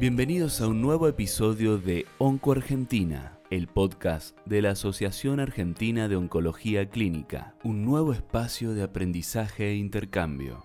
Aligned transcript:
Bienvenidos 0.00 0.62
a 0.62 0.66
un 0.66 0.80
nuevo 0.80 1.08
episodio 1.08 1.76
de 1.76 2.06
Onco 2.16 2.52
Argentina, 2.52 3.38
el 3.50 3.66
podcast 3.66 4.34
de 4.46 4.62
la 4.62 4.70
Asociación 4.70 5.40
Argentina 5.40 6.08
de 6.08 6.16
Oncología 6.16 6.88
Clínica, 6.88 7.54
un 7.64 7.84
nuevo 7.84 8.14
espacio 8.14 8.72
de 8.72 8.82
aprendizaje 8.82 9.68
e 9.68 9.74
intercambio. 9.74 10.64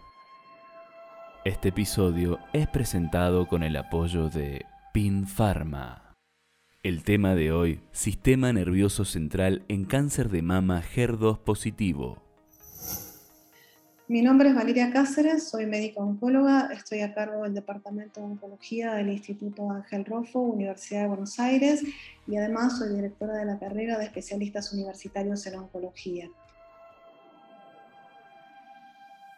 Este 1.43 1.67
episodio 1.67 2.39
es 2.53 2.69
presentado 2.69 3.45
con 3.45 3.63
el 3.63 3.75
apoyo 3.75 4.29
de 4.29 4.65
PIN 4.93 5.27
Pharma. 5.27 6.13
El 6.81 7.03
tema 7.03 7.35
de 7.35 7.51
hoy, 7.51 7.81
Sistema 7.91 8.53
Nervioso 8.53 9.03
Central 9.03 9.65
en 9.67 9.83
Cáncer 9.83 10.29
de 10.29 10.43
Mama 10.43 10.81
HER2 10.81 11.39
positivo. 11.39 12.24
Mi 14.07 14.21
nombre 14.21 14.49
es 14.49 14.55
Valeria 14.55 14.91
Cáceres, 14.93 15.49
soy 15.49 15.65
médica 15.65 15.99
oncóloga, 15.99 16.69
estoy 16.71 17.01
a 17.01 17.15
cargo 17.15 17.41
del 17.41 17.55
Departamento 17.55 18.19
de 18.19 18.27
Oncología 18.27 18.93
del 18.93 19.09
Instituto 19.09 19.71
Ángel 19.71 20.05
Rofo, 20.05 20.41
Universidad 20.41 21.01
de 21.01 21.07
Buenos 21.07 21.39
Aires, 21.39 21.81
y 22.27 22.37
además 22.37 22.77
soy 22.77 22.93
directora 22.93 23.33
de 23.37 23.45
la 23.45 23.57
carrera 23.57 23.97
de 23.97 24.05
especialistas 24.05 24.71
universitarios 24.73 25.47
en 25.47 25.55
oncología. 25.55 26.29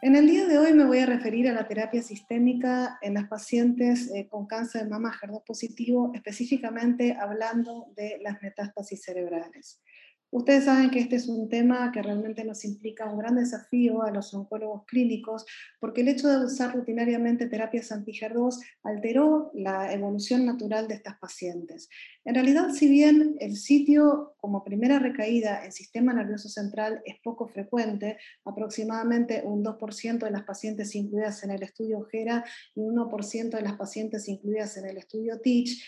En 0.02 0.18
el 0.18 0.28
día 0.28 0.46
de 0.46 0.58
hoy 0.58 0.74
me 0.74 0.84
voy 0.84 1.00
a 1.00 1.06
referir 1.06 1.48
a 1.48 1.54
la 1.54 1.66
terapia 1.66 2.04
sistémica 2.04 3.00
en 3.02 3.14
las 3.14 3.30
pacientes 3.30 4.12
eh, 4.14 4.28
con 4.28 4.48
cáncer 4.48 4.84
de 4.84 4.90
mama 4.90 5.14
HER2 5.14 5.46
positivo, 5.46 6.12
específicamente 6.14 7.16
hablando 7.18 7.88
de 7.96 8.20
las 8.22 8.42
metástasis 8.42 9.02
cerebrales. 9.02 9.82
Ustedes 10.30 10.66
saben 10.66 10.90
que 10.90 11.00
este 11.00 11.16
es 11.16 11.30
un 11.30 11.48
tema 11.48 11.90
que 11.94 12.02
realmente 12.02 12.44
nos 12.44 12.66
implica 12.66 13.10
un 13.10 13.18
gran 13.18 13.36
desafío 13.36 14.04
a 14.04 14.12
los 14.12 14.34
oncólogos 14.34 14.84
clínicos, 14.86 15.46
porque 15.80 16.02
el 16.02 16.10
hecho 16.10 16.28
de 16.28 16.46
usar 16.46 16.76
rutinariamente 16.76 17.48
terapias 17.48 17.94
anti-HER2 17.94 18.60
alteró 18.84 19.52
la 19.54 19.94
evolución 19.94 20.46
natural 20.46 20.90
de 20.90 20.96
estas 20.96 21.18
pacientes. 21.18 21.90
En 22.26 22.36
realidad, 22.36 22.72
si 22.72 22.90
bien 22.90 23.38
el 23.40 23.56
sitio 23.56 24.36
como 24.38 24.66
primera 24.66 25.00
recaída 25.00 25.64
en 25.64 25.72
sistema 25.72 26.14
nervioso 26.14 26.50
central 26.50 27.02
es 27.06 27.16
poco 27.24 27.48
frecuente, 27.48 28.18
aproximadamente 28.44 29.44
un 29.46 29.64
2% 29.64 30.20
de 30.20 30.32
las 30.32 30.44
pacientes 30.44 30.94
incluidas 30.94 31.42
en 31.46 31.52
el 31.52 31.64
estudio 31.64 32.04
GERA 32.04 32.44
y 32.76 32.82
un 32.82 32.98
1% 32.98 33.50
de 33.52 33.62
las 33.62 33.78
pacientes 33.78 34.28
incluidas 34.28 34.76
en 34.76 34.88
el 34.88 34.98
estudio 34.98 35.40
TEACH, 35.40 35.84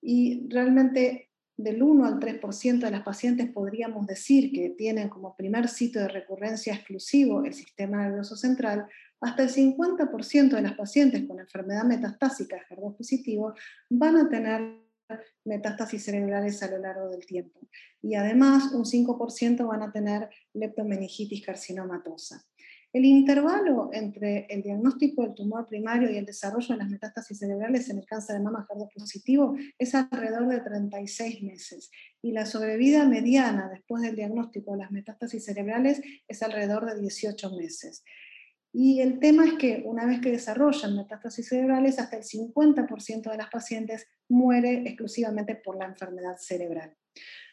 y 0.00 0.46
realmente 0.48 1.27
del 1.58 1.82
1 1.82 2.06
al 2.06 2.20
3% 2.20 2.78
de 2.78 2.90
las 2.90 3.02
pacientes 3.02 3.50
podríamos 3.50 4.06
decir 4.06 4.52
que 4.52 4.70
tienen 4.70 5.08
como 5.08 5.36
primer 5.36 5.68
sitio 5.68 6.00
de 6.00 6.08
recurrencia 6.08 6.72
exclusivo 6.72 7.44
el 7.44 7.52
sistema 7.52 8.04
nervioso 8.04 8.36
central, 8.36 8.86
hasta 9.20 9.42
el 9.42 9.50
50% 9.50 10.50
de 10.50 10.62
las 10.62 10.74
pacientes 10.74 11.26
con 11.26 11.40
enfermedad 11.40 11.82
metastásica 11.82 12.56
HER2 12.70 12.96
positivo 12.96 13.54
van 13.90 14.16
a 14.16 14.28
tener 14.28 14.88
metástasis 15.44 16.04
cerebrales 16.04 16.62
a 16.62 16.70
lo 16.70 16.78
largo 16.78 17.08
del 17.08 17.26
tiempo. 17.26 17.58
Y 18.02 18.14
además 18.14 18.72
un 18.72 18.84
5% 18.84 19.66
van 19.66 19.82
a 19.82 19.90
tener 19.90 20.28
leptomeningitis 20.54 21.44
carcinomatosa. 21.44 22.44
El 22.90 23.04
intervalo 23.04 23.90
entre 23.92 24.46
el 24.48 24.62
diagnóstico 24.62 25.22
del 25.22 25.34
tumor 25.34 25.66
primario 25.66 26.10
y 26.10 26.16
el 26.16 26.24
desarrollo 26.24 26.68
de 26.68 26.78
las 26.78 26.88
metástasis 26.88 27.38
cerebrales 27.38 27.90
en 27.90 27.98
el 27.98 28.06
cáncer 28.06 28.36
de 28.36 28.42
mama 28.42 28.66
HER2 28.66 28.88
positivo 28.94 29.56
es 29.78 29.94
alrededor 29.94 30.48
de 30.48 30.60
36 30.60 31.42
meses 31.42 31.90
y 32.22 32.32
la 32.32 32.46
sobrevida 32.46 33.06
mediana 33.06 33.68
después 33.68 34.02
del 34.02 34.16
diagnóstico 34.16 34.72
de 34.72 34.78
las 34.78 34.90
metástasis 34.90 35.44
cerebrales 35.44 36.00
es 36.26 36.42
alrededor 36.42 36.86
de 36.86 36.98
18 36.98 37.56
meses. 37.56 38.04
Y 38.72 39.00
el 39.00 39.18
tema 39.18 39.46
es 39.46 39.54
que 39.54 39.82
una 39.84 40.06
vez 40.06 40.20
que 40.20 40.30
desarrollan 40.30 40.96
metástasis 40.96 41.48
cerebrales, 41.48 41.98
hasta 41.98 42.16
el 42.16 42.22
50% 42.22 43.30
de 43.30 43.36
las 43.36 43.50
pacientes 43.50 44.06
muere 44.28 44.82
exclusivamente 44.86 45.56
por 45.56 45.76
la 45.76 45.86
enfermedad 45.86 46.36
cerebral. 46.38 46.96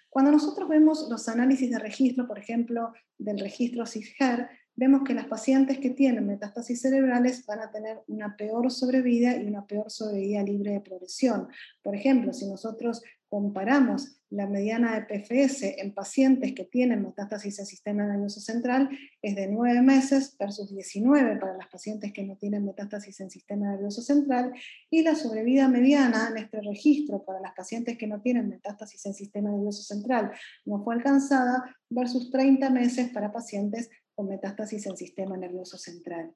Cuando 0.10 0.32
nosotros 0.32 0.70
vemos 0.70 1.08
los 1.10 1.28
análisis 1.28 1.70
de 1.72 1.80
registro, 1.80 2.28
por 2.28 2.40
ejemplo, 2.40 2.94
del 3.18 3.40
registro 3.40 3.86
CISHER, 3.86 4.50
vemos 4.76 5.04
que 5.04 5.14
las 5.14 5.28
pacientes 5.28 5.80
que 5.80 5.92
tienen 5.92 6.28
metástasis 6.28 6.82
cerebrales 6.82 7.46
van 7.46 7.60
a 7.60 7.72
tener 7.72 8.02
una 8.08 8.36
peor 8.36 8.72
sobrevida 8.72 9.36
y 9.38 9.46
una 9.46 9.66
peor 9.66 9.90
sobrevida 9.90 10.44
libre 10.44 10.72
de 10.72 10.82
progresión. 10.82 11.48
Por 11.82 11.96
ejemplo, 11.96 12.34
si 12.34 12.48
nosotros 12.48 13.02
comparamos 13.30 14.22
la 14.30 14.48
mediana 14.48 14.96
de 14.96 15.02
PFS 15.02 15.82
en 15.82 15.94
pacientes 15.94 16.54
que 16.54 16.66
tienen 16.66 17.04
metástasis 17.04 17.60
en 17.60 17.66
sistema 17.66 18.06
nervioso 18.06 18.40
central, 18.40 18.90
es 19.22 19.36
de 19.36 19.48
9 19.48 19.82
meses 19.82 20.36
versus 20.38 20.74
19 20.74 21.38
para 21.38 21.58
las 21.58 21.68
pacientes 21.68 22.12
que 22.14 22.24
no 22.24 22.38
tienen 22.38 22.66
metástasis 22.66 23.20
en 23.22 23.30
sistema 23.30 23.72
nervioso 23.72 24.02
central, 24.02 24.54
y 24.90 25.04
la 25.04 25.16
sobrevida 25.16 25.68
mediana 25.68 26.30
en 26.30 26.38
este 26.38 26.62
registro 26.62 27.24
para 27.24 27.40
las 27.40 27.54
pacientes 27.54 27.98
que 27.98 28.08
no 28.08 28.22
tienen 28.22 28.50
metástasis 28.50 29.06
en 29.06 29.14
sistema 29.14 29.52
nervioso 29.52 29.84
central 29.84 30.32
no 30.66 30.84
fue 30.84 30.96
alcanzada 30.96 31.64
versus 31.90 32.32
30 32.32 32.70
meses 32.70 33.10
para 33.10 33.32
pacientes 33.32 33.90
con 34.16 34.28
metástasis 34.28 34.86
en 34.88 34.98
sistema 34.98 35.38
nervioso 35.38 35.78
central. 35.78 36.34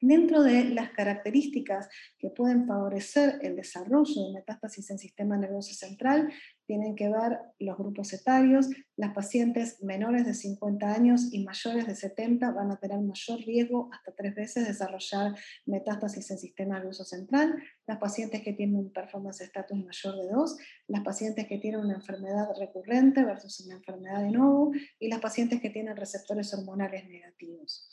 Dentro 0.00 0.42
de 0.42 0.64
las 0.64 0.90
características 0.90 1.88
que 2.18 2.28
pueden 2.30 2.66
favorecer 2.66 3.38
el 3.42 3.56
desarrollo 3.56 4.26
de 4.26 4.34
metástasis 4.34 4.90
en 4.90 4.98
sistema 4.98 5.36
nervioso 5.38 5.72
central, 5.72 6.30
tienen 6.66 6.96
que 6.96 7.08
ver 7.08 7.38
los 7.58 7.76
grupos 7.76 8.12
etarios, 8.12 8.68
las 8.96 9.14
pacientes 9.14 9.82
menores 9.82 10.24
de 10.26 10.34
50 10.34 10.94
años 10.94 11.32
y 11.32 11.44
mayores 11.44 11.86
de 11.86 11.94
70 11.94 12.50
van 12.52 12.70
a 12.70 12.76
tener 12.76 13.00
mayor 13.00 13.38
riesgo 13.40 13.90
hasta 13.92 14.12
tres 14.12 14.34
veces 14.34 14.64
de 14.64 14.70
desarrollar 14.70 15.34
metástasis 15.66 16.30
en 16.30 16.38
sistema 16.38 16.76
nervioso 16.76 17.04
central, 17.04 17.54
las 17.86 17.98
pacientes 17.98 18.42
que 18.42 18.52
tienen 18.52 18.76
un 18.76 18.92
performance 18.92 19.42
status 19.42 19.76
mayor 19.76 20.16
de 20.16 20.28
2, 20.28 20.56
las 20.88 21.02
pacientes 21.02 21.46
que 21.46 21.58
tienen 21.58 21.80
una 21.80 21.94
enfermedad 21.94 22.48
recurrente 22.58 23.24
versus 23.24 23.60
una 23.60 23.76
enfermedad 23.76 24.22
de 24.22 24.30
nuevo 24.30 24.72
y 24.98 25.08
las 25.08 25.20
pacientes 25.20 25.60
que 25.60 25.70
tienen 25.70 25.96
receptores 25.96 26.52
hormonales 26.54 27.06
negativos. 27.08 27.88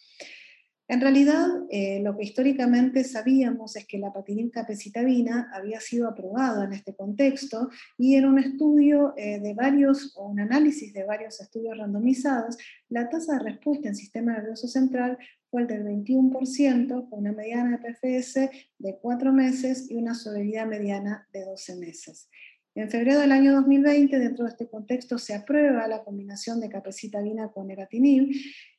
En 0.91 0.99
realidad, 0.99 1.47
eh, 1.69 2.01
lo 2.03 2.17
que 2.17 2.25
históricamente 2.25 3.05
sabíamos 3.05 3.77
es 3.77 3.87
que 3.87 3.97
la 3.97 4.11
patinil 4.11 4.51
capecitabina 4.51 5.49
había 5.53 5.79
sido 5.79 6.05
aprobada 6.05 6.65
en 6.65 6.73
este 6.73 6.93
contexto 6.93 7.69
y 7.97 8.15
en 8.15 8.25
un 8.25 8.37
estudio 8.37 9.13
eh, 9.15 9.39
de 9.39 9.53
varios, 9.53 10.11
o 10.17 10.25
un 10.27 10.41
análisis 10.41 10.91
de 10.91 11.05
varios 11.05 11.39
estudios 11.39 11.77
randomizados, 11.77 12.57
la 12.89 13.07
tasa 13.07 13.37
de 13.37 13.51
respuesta 13.51 13.87
en 13.87 13.95
sistema 13.95 14.33
nervioso 14.33 14.67
central 14.67 15.17
fue 15.49 15.61
el 15.61 15.67
del 15.69 15.85
21%, 15.85 17.09
con 17.09 17.19
una 17.19 17.31
mediana 17.31 17.77
de 17.77 17.93
PFS 17.93 18.49
de 18.77 18.99
4 19.01 19.31
meses 19.31 19.89
y 19.89 19.95
una 19.95 20.13
sobrevida 20.13 20.65
mediana 20.65 21.25
de 21.31 21.45
12 21.45 21.77
meses. 21.77 22.27
En 22.73 22.89
febrero 22.89 23.19
del 23.19 23.33
año 23.33 23.53
2020, 23.53 24.17
dentro 24.17 24.45
de 24.45 24.51
este 24.51 24.69
contexto, 24.69 25.17
se 25.17 25.35
aprueba 25.35 25.89
la 25.89 26.05
combinación 26.05 26.61
de 26.61 26.69
capecitabina 26.69 27.49
con 27.51 27.67
neratinib 27.67 28.29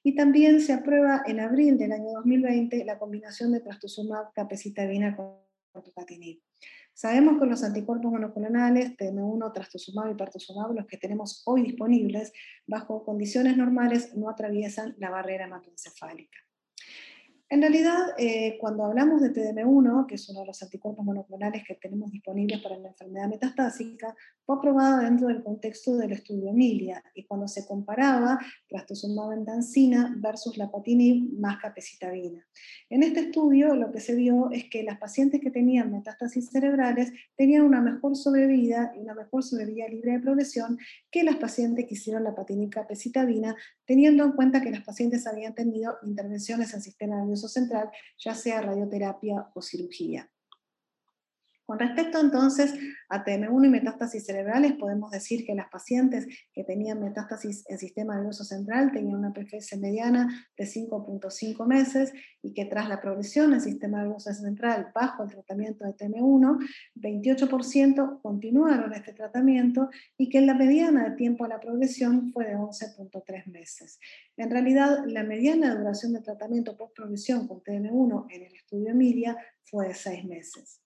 y 0.02 0.14
también 0.14 0.62
se 0.62 0.72
aprueba 0.72 1.22
en 1.26 1.40
abril 1.40 1.76
del 1.76 1.92
año 1.92 2.10
2020 2.14 2.86
la 2.86 2.98
combinación 2.98 3.52
de 3.52 3.60
trastuzumab 3.60 4.32
capecitabina 4.32 5.14
con 5.14 5.36
tucatinib. 5.84 6.40
Sabemos 6.94 7.38
que 7.38 7.46
los 7.46 7.62
anticuerpos 7.64 8.10
monoclonales, 8.10 8.96
TM1, 8.96 9.52
trastuzumab 9.52 10.10
y 10.10 10.14
pertuzumab, 10.14 10.72
los 10.72 10.86
que 10.86 10.96
tenemos 10.96 11.42
hoy 11.44 11.62
disponibles, 11.62 12.32
bajo 12.66 13.04
condiciones 13.04 13.58
normales 13.58 14.14
no 14.14 14.30
atraviesan 14.30 14.94
la 14.98 15.10
barrera 15.10 15.44
hematoencefálica. 15.44 16.38
En 17.52 17.60
realidad, 17.60 18.14
eh, 18.16 18.56
cuando 18.58 18.82
hablamos 18.82 19.20
de 19.20 19.28
TDM1, 19.28 20.06
que 20.06 20.14
es 20.14 20.26
uno 20.30 20.40
de 20.40 20.46
los 20.46 20.62
anticuerpos 20.62 21.04
monoclonales 21.04 21.62
que 21.68 21.74
tenemos 21.74 22.10
disponibles 22.10 22.62
para 22.62 22.78
la 22.78 22.88
enfermedad 22.88 23.28
metastásica, 23.28 24.16
fue 24.46 24.56
aprobada 24.56 25.04
dentro 25.04 25.28
del 25.28 25.42
contexto 25.42 25.98
del 25.98 26.12
estudio 26.12 26.48
Emilia, 26.48 27.04
y 27.14 27.26
cuando 27.26 27.46
se 27.46 27.66
comparaba 27.66 28.38
trastuzumab 28.66 29.44
versus 30.16 30.56
la 30.56 30.70
patinib 30.70 31.38
más 31.38 31.60
capecitabina. 31.60 32.42
En 32.88 33.02
este 33.02 33.20
estudio 33.20 33.74
lo 33.74 33.92
que 33.92 34.00
se 34.00 34.14
vio 34.14 34.50
es 34.50 34.70
que 34.70 34.82
las 34.82 34.98
pacientes 34.98 35.38
que 35.42 35.50
tenían 35.50 35.92
metástasis 35.92 36.48
cerebrales 36.48 37.12
tenían 37.36 37.64
una 37.64 37.82
mejor 37.82 38.16
sobrevida 38.16 38.94
y 38.96 39.00
una 39.00 39.14
mejor 39.14 39.42
sobrevida 39.42 39.88
libre 39.88 40.12
de 40.12 40.20
progresión 40.20 40.78
que 41.10 41.22
las 41.22 41.36
pacientes 41.36 41.84
que 41.86 41.96
hicieron 41.96 42.24
la 42.24 42.34
patinib 42.34 42.70
capecitabina, 42.70 43.54
teniendo 43.84 44.24
en 44.24 44.32
cuenta 44.32 44.62
que 44.62 44.70
las 44.70 44.84
pacientes 44.84 45.26
habían 45.26 45.54
tenido 45.54 45.98
intervenciones 46.02 46.72
en 46.72 46.80
sistema 46.80 47.20
central, 47.48 47.90
ya 48.18 48.34
sea 48.34 48.62
radioterapia 48.62 49.50
o 49.54 49.62
cirugía. 49.62 50.31
Con 51.72 51.78
respecto 51.78 52.20
entonces 52.20 52.74
a 53.08 53.24
TM1 53.24 53.64
y 53.64 53.70
metástasis 53.70 54.26
cerebrales, 54.26 54.74
podemos 54.74 55.10
decir 55.10 55.46
que 55.46 55.54
las 55.54 55.70
pacientes 55.70 56.26
que 56.52 56.64
tenían 56.64 57.00
metástasis 57.00 57.64
en 57.66 57.78
sistema 57.78 58.14
nervioso 58.14 58.44
central 58.44 58.92
tenían 58.92 59.20
una 59.20 59.32
PFS 59.32 59.78
mediana 59.78 60.50
de 60.54 60.64
5.5 60.64 61.66
meses 61.66 62.12
y 62.42 62.52
que 62.52 62.66
tras 62.66 62.90
la 62.90 63.00
progresión 63.00 63.54
en 63.54 63.62
sistema 63.62 64.02
nervioso 64.02 64.34
central 64.34 64.92
bajo 64.94 65.22
el 65.22 65.30
tratamiento 65.30 65.86
de 65.86 65.94
TM1, 65.94 66.58
28% 66.96 68.20
continuaron 68.20 68.92
este 68.92 69.14
tratamiento 69.14 69.88
y 70.18 70.28
que 70.28 70.42
la 70.42 70.52
mediana 70.52 71.08
de 71.08 71.16
tiempo 71.16 71.46
a 71.46 71.48
la 71.48 71.58
progresión 71.58 72.34
fue 72.34 72.48
de 72.48 72.54
11.3 72.54 73.46
meses. 73.46 73.98
En 74.36 74.50
realidad, 74.50 75.06
la 75.06 75.22
mediana 75.22 75.74
duración 75.74 76.12
de 76.12 76.20
tratamiento 76.20 76.76
post 76.76 76.94
progresión 76.94 77.48
con 77.48 77.62
TM1 77.62 78.26
en 78.28 78.42
el 78.42 78.54
estudio 78.54 78.90
Emilia 78.90 79.38
fue 79.64 79.88
de 79.88 79.94
6 79.94 80.24
meses. 80.26 80.81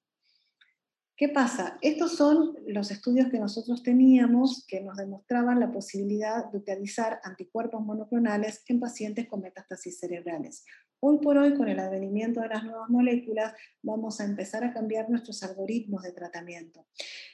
¿Qué 1.19 1.31
pasa? 1.31 1.79
Estos 1.81 2.15
son 2.15 2.59
los 2.67 2.91
estudios 2.91 3.31
que 3.31 3.39
nosotros 3.39 3.83
teníamos 3.83 4.67
que 4.69 4.83
nos 4.83 4.99
demostraban 4.99 5.59
la 5.59 5.73
posibilidad 5.73 6.45
de 6.51 6.59
utilizar 6.59 7.21
anticuerpos 7.25 7.83
monoclonales 7.83 8.63
en 8.69 8.79
pacientes 8.81 9.27
con 9.27 9.41
metástasis 9.41 9.99
cerebrales. 9.99 10.67
Hoy 11.01 11.19
por 11.19 11.39
hoy, 11.39 11.55
con 11.55 11.69
el 11.69 11.79
advenimiento 11.79 12.43
de 12.43 12.49
las 12.49 12.65
nuevas 12.65 12.91
moléculas, 12.91 13.55
vamos 13.83 14.21
a 14.21 14.25
empezar 14.25 14.63
a 14.65 14.75
cambiar 14.75 15.09
nuestros 15.09 15.43
algoritmos 15.43 16.03
de 16.03 16.13
tratamiento. 16.13 16.87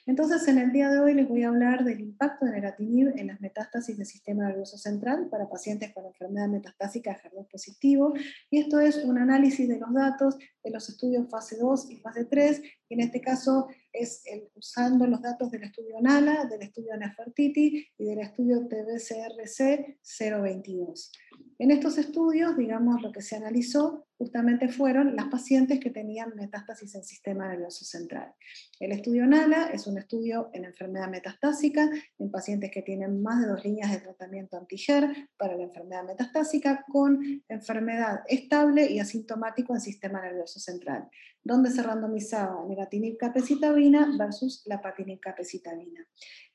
Entonces, 0.05 0.47
en 0.47 0.59
el 0.59 0.71
día 0.71 0.89
de 0.89 0.99
hoy 0.99 1.13
les 1.13 1.27
voy 1.27 1.43
a 1.43 1.49
hablar 1.49 1.83
del 1.83 1.99
impacto 1.99 2.45
de 2.45 2.51
neratinib 2.51 3.13
en 3.17 3.27
las 3.27 3.41
metástasis 3.41 3.97
del 3.97 4.05
sistema 4.05 4.47
nervioso 4.47 4.77
central 4.77 5.27
para 5.29 5.49
pacientes 5.49 5.93
con 5.93 6.05
enfermedad 6.05 6.47
metastásica 6.47 7.19
HER2 7.21 7.49
positivo, 7.49 8.13
y 8.49 8.59
esto 8.59 8.79
es 8.79 9.03
un 9.03 9.17
análisis 9.17 9.67
de 9.67 9.79
los 9.79 9.93
datos 9.93 10.37
de 10.63 10.71
los 10.71 10.87
estudios 10.89 11.29
fase 11.29 11.57
2 11.57 11.91
y 11.91 11.97
fase 11.97 12.25
3, 12.25 12.61
y 12.89 12.93
en 12.93 12.99
este 13.01 13.21
caso 13.21 13.67
es 13.91 14.23
usando 14.55 15.05
los 15.07 15.21
datos 15.21 15.51
del 15.51 15.63
estudio 15.63 15.99
NALA, 16.01 16.45
del 16.45 16.61
estudio 16.61 16.95
Nefertiti 16.97 17.87
y 17.97 18.05
del 18.05 18.19
estudio 18.19 18.67
TBCRC 18.67 19.97
022. 20.19 21.11
En 21.59 21.71
estos 21.71 21.97
estudios, 21.97 22.57
digamos, 22.57 23.01
lo 23.01 23.11
que 23.11 23.21
se 23.21 23.35
analizó 23.35 24.07
justamente 24.17 24.67
fueron 24.69 25.15
las 25.15 25.27
pacientes 25.27 25.79
que 25.79 25.89
tenían 25.89 26.35
metástasis 26.35 26.95
en 26.95 27.03
sistema 27.03 27.47
nervioso 27.47 27.83
central. 27.85 28.33
El 28.79 28.91
estudio 28.91 29.25
NALA 29.25 29.67
es 29.67 29.87
un 29.87 29.97
estudio 29.97 30.49
en 30.53 30.65
enfermedad 30.65 31.09
metastásica, 31.09 31.89
en 32.19 32.31
pacientes 32.31 32.71
que 32.71 32.81
tienen 32.81 33.21
más 33.21 33.41
de 33.41 33.47
dos 33.47 33.63
líneas 33.63 33.91
de 33.91 33.99
tratamiento 33.99 34.57
anti-HER 34.57 35.29
para 35.37 35.55
la 35.55 35.63
enfermedad 35.63 36.03
metastásica, 36.03 36.85
con 36.89 37.43
enfermedad 37.47 38.21
estable 38.27 38.89
y 38.89 38.99
asintomático 38.99 39.73
en 39.73 39.81
sistema 39.81 40.21
nervioso 40.21 40.59
central, 40.59 41.09
donde 41.43 41.71
se 41.71 41.83
randomizaba 41.83 42.65
negatinib 42.67 43.17
capecitabina 43.17 44.15
versus 44.17 44.63
la 44.65 44.81
patinib 44.81 45.19
capecitabina. 45.19 46.05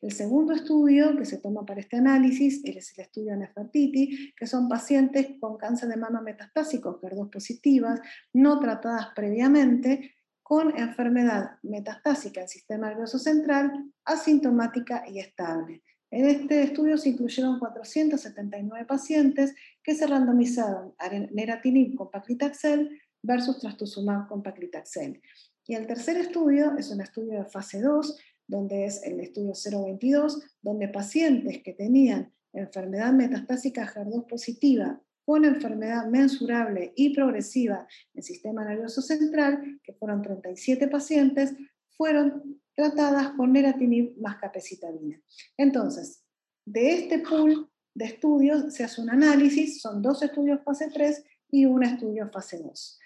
El 0.00 0.12
segundo 0.12 0.52
estudio 0.54 1.16
que 1.16 1.24
se 1.24 1.38
toma 1.38 1.66
para 1.66 1.80
este 1.80 1.96
análisis 1.96 2.62
es 2.64 2.96
el 2.96 3.04
estudio 3.04 3.36
Nefertiti, 3.36 4.32
que 4.34 4.46
son 4.46 4.68
pacientes 4.68 5.26
con 5.40 5.58
cáncer 5.58 5.88
de 5.88 5.96
mama 5.96 6.22
metastásico, 6.22 7.00
HER2 7.00 7.30
positivas, 7.30 8.00
no 8.32 8.58
tratadas 8.60 9.08
previamente, 9.14 10.14
con 10.42 10.78
enfermedad 10.78 11.58
metastásica 11.62 12.40
en 12.40 12.48
sistema 12.48 12.88
nervioso 12.88 13.18
central, 13.18 13.92
asintomática 14.06 15.04
y 15.06 15.18
estable. 15.18 15.82
En 16.10 16.24
este 16.26 16.62
estudio 16.62 16.96
se 16.96 17.10
incluyeron 17.10 17.58
479 17.58 18.86
pacientes 18.86 19.54
que 19.82 19.94
se 19.94 20.06
randomizaron 20.06 20.94
a 20.98 21.10
neratinib 21.10 21.96
con 21.96 22.10
paclitaxel 22.10 22.98
versus 23.22 23.58
trastuzumab 23.58 24.28
con 24.28 24.42
paclitaxel. 24.42 25.20
Y 25.66 25.74
el 25.74 25.86
tercer 25.86 26.16
estudio 26.16 26.76
es 26.78 26.90
un 26.90 27.00
estudio 27.00 27.38
de 27.38 27.44
fase 27.44 27.80
2, 27.80 28.18
donde 28.46 28.86
es 28.86 29.02
el 29.02 29.20
estudio 29.20 29.52
022, 29.52 30.42
donde 30.62 30.88
pacientes 30.88 31.62
que 31.62 31.74
tenían 31.74 32.32
enfermedad 32.52 33.12
metastásica 33.12 33.86
HER2 33.86 34.26
positiva 34.26 35.00
con 35.24 35.44
enfermedad 35.44 36.06
mensurable 36.06 36.94
y 36.96 37.14
progresiva 37.14 37.86
en 38.14 38.22
sistema 38.22 38.64
nervioso 38.64 39.02
central, 39.02 39.78
que 39.82 39.92
fueron 39.92 40.22
37 40.22 40.88
pacientes, 40.88 41.52
fueron 41.90 42.62
tratadas 42.74 43.32
con 43.36 43.52
neratinib 43.52 44.18
más 44.20 44.36
capecitabina. 44.38 45.20
Entonces, 45.58 46.24
de 46.64 46.92
este 46.94 47.18
pool 47.18 47.70
de 47.94 48.06
estudios 48.06 48.72
se 48.72 48.84
hace 48.84 49.02
un 49.02 49.10
análisis, 49.10 49.82
son 49.82 50.00
dos 50.00 50.22
estudios 50.22 50.62
fase 50.64 50.88
3 50.90 51.24
y 51.50 51.66
un 51.66 51.82
estudio 51.82 52.30
fase 52.32 52.58
2. 52.62 52.98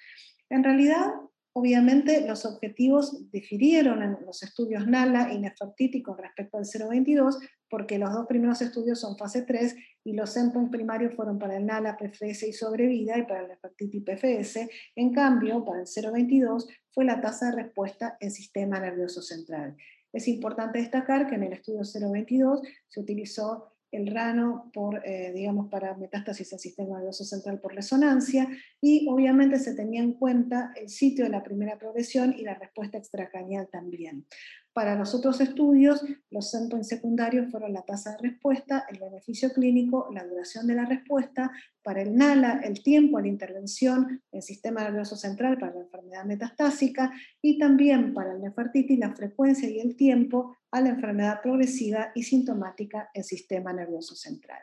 En 0.53 0.63
realidad, 0.63 1.13
Obviamente 1.55 2.27
los 2.27 2.47
objetivos 2.47 3.31
difirieron 3.31 4.03
en 4.03 4.17
los 4.25 4.43
estudios 4.43 4.87
NALA 4.87 5.35
y 5.35 5.39
Nefertiti 5.39 6.03
con 6.03 6.17
respecto 6.17 6.57
al 6.57 6.65
022, 6.65 7.41
porque 7.69 7.99
los 7.99 8.11
dos 8.11 8.27
primeros 8.27 8.63
estudios 8.63 9.01
son 9.01 9.19
fase 9.19 9.43
3 9.43 9.77
y 10.05 10.15
los 10.15 10.35
endpoints 10.35 10.71
primarios 10.71 11.15
fueron 11.15 11.39
para 11.39 11.59
el 11.59 11.67
NALA, 11.67 11.99
PFS 11.99 12.49
y 12.49 12.55
sobrevida 12.55 13.19
y 13.19 13.25
para 13.25 13.43
el 13.43 13.49
Nefertiti 13.49 14.01
PFS. 14.01 14.67
En 14.97 15.13
cambio, 15.13 15.63
para 15.63 15.83
el 15.83 15.87
022 15.87 16.69
fue 16.91 17.05
la 17.05 17.21
tasa 17.21 17.51
de 17.51 17.63
respuesta 17.63 18.17
en 18.19 18.31
sistema 18.31 18.81
nervioso 18.81 19.21
central. 19.21 19.77
Es 20.11 20.29
importante 20.29 20.79
destacar 20.79 21.27
que 21.27 21.35
en 21.35 21.43
el 21.43 21.53
estudio 21.53 21.83
022 21.83 22.63
se 22.89 23.01
utilizó 23.01 23.72
el 23.93 24.07
rano 24.09 24.71
por, 24.73 25.07
eh, 25.07 25.33
digamos, 25.33 25.69
para 25.69 25.95
metástasis 25.95 26.53
al 26.53 26.59
sistema 26.59 26.97
nervioso 26.97 27.25
central 27.25 27.61
por 27.61 27.75
resonancia, 27.75 28.49
y 28.81 29.07
obviamente 29.09 29.59
se 29.59 29.75
tenía 29.75 30.03
en 30.03 30.15
cuenta 30.15 30.73
el 30.75 30.89
sitio 30.89 31.25
de 31.25 31.31
la 31.31 31.43
primera 31.43 31.79
progresión 31.79 32.35
y 32.37 32.43
la 32.43 32.55
respuesta 32.55 32.99
extracranial 32.99 33.69
también. 33.71 34.27
Para 34.73 34.95
los 34.95 35.15
otros 35.15 35.39
estudios, 35.43 36.03
los 36.31 36.55
endpoints 36.55 36.89
secundarios 36.89 37.51
fueron 37.51 37.75
la 37.75 37.83
tasa 37.83 38.13
de 38.13 38.29
respuesta, 38.29 38.87
el 38.89 38.99
beneficio 38.99 39.53
clínico, 39.53 40.09
la 40.15 40.25
duración 40.25 40.67
de 40.67 40.75
la 40.75 40.87
respuesta, 40.87 41.53
para 41.83 42.01
el 42.01 42.17
NALA, 42.17 42.61
el 42.65 42.83
tiempo 42.83 43.21
la 43.21 43.29
intervención 43.29 44.23
en 44.33 44.41
sistema 44.41 44.83
nervioso 44.83 45.15
central 45.15 45.59
para 45.59 45.75
la 45.75 45.81
enfermedad 45.81 46.25
metastásica, 46.25 47.13
y 47.43 47.59
también 47.59 48.15
para 48.15 48.33
el 48.33 48.41
Nefertiti, 48.41 48.97
la 48.97 49.15
frecuencia 49.15 49.69
y 49.69 49.79
el 49.79 49.95
tiempo 49.95 50.57
a 50.71 50.81
la 50.81 50.89
enfermedad 50.89 51.43
progresiva 51.43 52.11
y 52.15 52.23
sintomática 52.23 53.11
en 53.13 53.25
sistema 53.25 53.75
nervioso 53.75 54.15
central. 54.15 54.63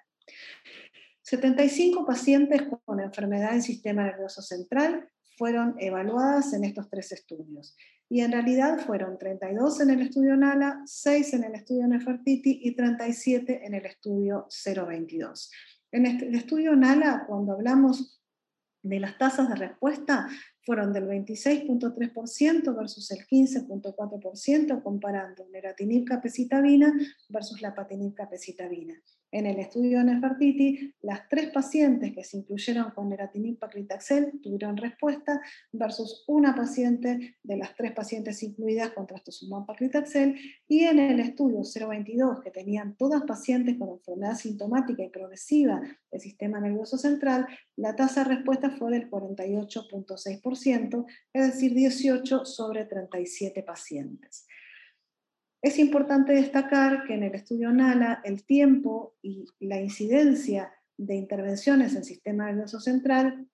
75 1.21 2.07
pacientes 2.07 2.63
con 2.83 2.99
enfermedad 2.99 3.53
en 3.53 3.61
sistema 3.61 4.03
nervioso 4.03 4.41
central 4.41 5.07
fueron 5.39 5.75
evaluadas 5.79 6.53
en 6.53 6.65
estos 6.65 6.89
tres 6.89 7.13
estudios 7.13 7.75
y 8.09 8.19
en 8.21 8.33
realidad 8.33 8.77
fueron 8.85 9.17
32 9.17 9.79
en 9.81 9.91
el 9.91 10.01
estudio 10.01 10.35
NALA, 10.35 10.81
6 10.85 11.33
en 11.35 11.43
el 11.45 11.55
estudio 11.55 11.87
Nefertiti 11.87 12.59
y 12.63 12.75
37 12.75 13.65
en 13.65 13.73
el 13.73 13.85
estudio 13.85 14.47
022. 14.65 15.51
En 15.91 16.05
este, 16.05 16.27
el 16.27 16.35
estudio 16.35 16.75
NALA, 16.75 17.23
cuando 17.25 17.53
hablamos 17.53 18.19
de 18.81 18.99
las 18.99 19.17
tasas 19.17 19.47
de 19.47 19.55
respuesta, 19.55 20.27
fueron 20.65 20.91
del 20.91 21.05
26.3% 21.05 22.75
versus 22.75 23.09
el 23.11 23.25
15.4%, 23.25 24.83
comparando 24.83 25.47
neratinib 25.49 26.05
capecitabina 26.05 26.93
versus 27.29 27.61
la 27.61 27.73
patinib 27.73 28.13
capecitabina. 28.13 29.01
En 29.31 29.45
el 29.45 29.59
estudio 29.59 29.99
de 29.99 30.05
Nefertiti, 30.05 30.95
las 31.01 31.29
tres 31.29 31.51
pacientes 31.51 32.13
que 32.15 32.23
se 32.23 32.37
incluyeron 32.37 32.89
con 32.91 33.09
neratinib 33.09 33.59
paclitaxel 33.59 34.41
tuvieron 34.41 34.75
respuesta 34.75 35.39
versus 35.71 36.23
una 36.27 36.55
paciente 36.55 37.37
de 37.43 37.57
las 37.57 37.75
tres 37.75 37.91
pacientes 37.91 38.41
incluidas 38.41 38.89
con 38.89 39.05
trastuzumab 39.05 39.67
paclitaxel 39.67 40.35
y 40.67 40.85
en 40.85 40.97
el 40.97 41.19
estudio 41.19 41.61
022 41.61 42.41
que 42.41 42.49
tenían 42.49 42.95
todas 42.95 43.21
pacientes 43.21 43.77
con 43.77 43.89
enfermedad 43.89 44.35
sintomática 44.35 45.03
y 45.03 45.09
progresiva 45.09 45.79
del 46.11 46.21
sistema 46.21 46.59
nervioso 46.59 46.97
central, 46.97 47.45
la 47.75 47.95
tasa 47.95 48.23
de 48.23 48.35
respuesta 48.35 48.71
fue 48.71 48.91
del 48.91 49.11
48.6%, 49.11 51.05
es 51.33 51.53
decir, 51.53 51.75
18 51.75 52.45
sobre 52.45 52.85
37 52.85 53.61
pacientes. 53.61 54.47
Es 55.61 55.77
importante 55.77 56.33
destacar 56.33 57.03
que 57.05 57.15
en 57.15 57.23
el 57.23 57.35
estudio 57.35 57.71
NALA 57.71 58.21
el 58.23 58.45
tiempo 58.45 59.17
y 59.21 59.45
la 59.59 59.81
incidencia 59.81 60.71
de 60.97 61.15
intervenciones 61.15 61.95
en 61.95 62.03
sistema 62.03 62.45
nervioso 62.45 62.79
central 62.79 63.47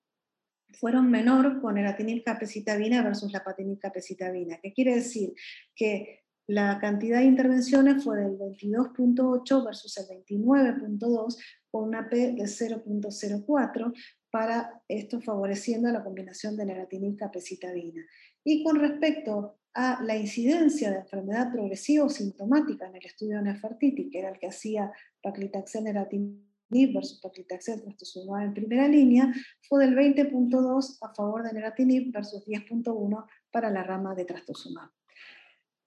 fueron 0.74 1.10
menor 1.10 1.62
con 1.62 1.78
el 1.78 2.24
capecitabina 2.24 3.02
versus 3.02 3.32
la 3.32 3.44
capecitabina. 3.80 4.60
¿Qué 4.62 4.74
quiere 4.74 4.96
decir? 4.96 5.34
Que 5.76 6.26
la 6.48 6.80
cantidad 6.80 7.20
de 7.20 7.26
intervenciones 7.26 8.04
fue 8.04 8.18
del 8.18 8.38
22.8 8.38 9.66
versus 9.66 9.98
el 9.98 10.06
29.2 10.06 11.38
con 11.72 11.84
una 11.86 12.08
P 12.08 12.34
de 12.34 12.44
0.04 12.44 13.94
para 14.30 14.82
esto 14.88 15.22
favoreciendo 15.22 15.90
la 15.92 16.04
combinación 16.04 16.56
de 16.56 16.66
neratinib 16.66 17.18
capecitabina. 17.18 18.06
Y 18.44 18.64
con 18.64 18.80
respecto 18.80 19.60
a 19.76 20.02
la 20.02 20.16
incidencia 20.16 20.90
de 20.90 21.00
enfermedad 21.00 21.52
progresiva 21.52 22.06
o 22.06 22.10
sintomática 22.10 22.88
en 22.88 22.96
el 22.96 23.06
estudio 23.06 23.38
de 23.38 23.44
Nefertiti, 23.44 24.10
que 24.10 24.20
era 24.20 24.30
el 24.30 24.40
que 24.40 24.48
hacía 24.48 24.92
paclitaxel 25.22 25.84
neratinib 25.84 26.94
versus 26.94 27.20
paclitaxel 27.20 27.82
trastuzumab 27.82 28.46
en 28.46 28.54
primera 28.54 28.88
línea, 28.88 29.34
fue 29.68 29.86
del 29.86 29.96
20.2 29.96 30.98
a 31.02 31.14
favor 31.14 31.44
de 31.44 31.54
neratinib 31.54 32.14
versus 32.14 32.46
10.1 32.48 33.26
para 33.52 33.70
la 33.70 33.84
rama 33.84 34.16
de 34.16 34.24
trastuzumab. 34.24 34.90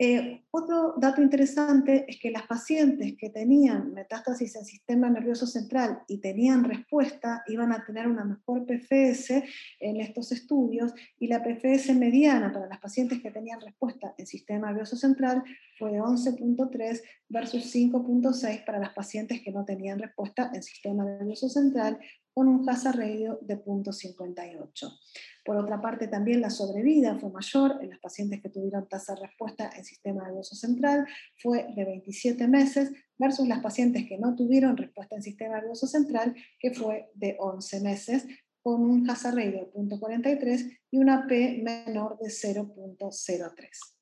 Eh, 0.00 0.44
otro 0.52 0.94
dato 0.96 1.20
interesante 1.20 2.04
es 2.06 2.20
que 2.20 2.30
las 2.30 2.46
pacientes 2.46 3.16
que 3.18 3.30
tenían 3.30 3.92
metástasis 3.94 4.54
en 4.54 4.64
sistema 4.64 5.10
nervioso 5.10 5.44
central 5.44 6.02
y 6.06 6.18
tenían 6.18 6.62
respuesta 6.62 7.42
iban 7.48 7.72
a 7.72 7.84
tener 7.84 8.06
una 8.06 8.24
mejor 8.24 8.64
PFS 8.64 9.42
en 9.80 10.00
estos 10.00 10.30
estudios 10.30 10.94
y 11.18 11.26
la 11.26 11.42
PFS 11.42 11.96
mediana 11.96 12.52
para 12.52 12.68
las 12.68 12.78
pacientes 12.78 13.20
que 13.20 13.32
tenían 13.32 13.60
respuesta 13.60 14.14
en 14.16 14.26
sistema 14.28 14.68
nervioso 14.68 14.94
central 14.94 15.42
fue 15.76 15.90
de 15.90 16.00
11.3 16.00 17.02
versus 17.28 17.74
5.6 17.74 18.64
para 18.64 18.78
las 18.78 18.94
pacientes 18.94 19.40
que 19.42 19.50
no 19.50 19.64
tenían 19.64 19.98
respuesta 19.98 20.52
en 20.54 20.62
sistema 20.62 21.04
nervioso 21.04 21.48
central 21.48 21.98
un 22.34 22.68
hazard 22.68 22.96
radio 22.96 23.38
de 23.42 23.56
0.58. 23.56 24.98
Por 25.44 25.56
otra 25.56 25.80
parte, 25.80 26.08
también 26.08 26.40
la 26.40 26.50
sobrevida 26.50 27.18
fue 27.18 27.30
mayor 27.30 27.78
en 27.80 27.90
las 27.90 27.98
pacientes 27.98 28.40
que 28.42 28.50
tuvieron 28.50 28.88
tasa 28.88 29.14
de 29.14 29.22
respuesta 29.26 29.70
en 29.76 29.84
sistema 29.84 30.24
nervioso 30.24 30.54
central, 30.54 31.06
fue 31.36 31.66
de 31.74 31.84
27 31.84 32.46
meses, 32.46 32.92
versus 33.18 33.48
las 33.48 33.60
pacientes 33.60 34.06
que 34.08 34.18
no 34.18 34.36
tuvieron 34.36 34.76
respuesta 34.76 35.16
en 35.16 35.22
sistema 35.22 35.56
nervioso 35.56 35.86
central, 35.86 36.34
que 36.60 36.72
fue 36.72 37.10
de 37.14 37.36
11 37.40 37.80
meses, 37.80 38.26
con 38.62 38.82
un 38.82 39.08
hazard 39.08 39.36
radio 39.36 39.70
de 39.72 39.72
0.43 39.72 40.78
y 40.90 40.98
una 40.98 41.26
P 41.26 41.62
menor 41.62 42.18
de 42.18 42.28
0.03. 42.28 43.97